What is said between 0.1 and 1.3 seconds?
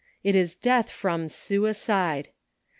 It is death from